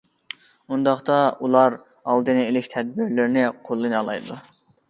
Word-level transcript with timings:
ئۇنداقتا، 0.75 1.17
ئۇلار 1.47 1.77
ئالدىنى 2.13 2.47
ئېلىش 2.47 2.73
تەدبىرلىرىنى 2.75 3.47
قوللىنالايدۇ. 3.69 4.41